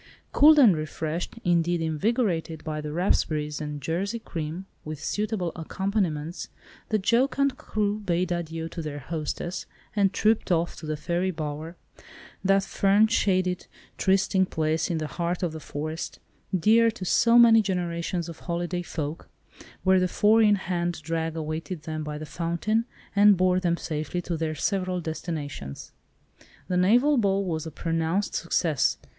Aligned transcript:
Cooled 0.31 0.57
and 0.57 0.75
refreshed, 0.75 1.35
indeed 1.43 1.79
invigorated 1.79 2.63
by 2.63 2.81
the 2.81 2.91
raspberries 2.91 3.61
and 3.61 3.79
Jersey 3.83 4.17
cream, 4.17 4.65
with 4.83 4.99
suitable 4.99 5.51
accompaniments, 5.55 6.49
the 6.89 6.97
jocund 6.97 7.55
crew 7.55 7.99
bade 7.99 8.31
adieu 8.31 8.67
to 8.69 8.81
their 8.81 8.97
hostess, 8.97 9.67
and 9.95 10.11
trooped 10.11 10.51
off 10.51 10.75
to 10.77 10.87
the 10.87 10.97
Fairy 10.97 11.29
Bower, 11.29 11.77
that 12.43 12.63
fern 12.63 13.05
shaded 13.05 13.67
trysting 13.99 14.47
place 14.47 14.89
in 14.89 14.97
the 14.97 15.05
heart 15.05 15.43
of 15.43 15.51
the 15.51 15.59
forest, 15.59 16.17
dear 16.57 16.89
to 16.89 17.05
so 17.05 17.37
many 17.37 17.61
generations 17.61 18.27
of 18.27 18.39
holiday 18.39 18.81
folk, 18.81 19.29
where 19.83 19.99
the 19.99 20.07
four 20.07 20.41
in 20.41 20.55
hand 20.55 20.99
drag 21.03 21.35
awaited 21.35 21.83
them 21.83 22.03
by 22.03 22.17
the 22.17 22.25
fountain, 22.25 22.85
and 23.15 23.37
bore 23.37 23.59
them 23.59 23.77
safely 23.77 24.19
to 24.19 24.35
their 24.35 24.55
several 24.55 24.99
destinations. 24.99 25.91
The 26.69 26.77
naval 26.77 27.17
ball 27.17 27.45
was 27.45 27.67
a 27.67 27.71
pronounced 27.71 28.33
success. 28.33 28.97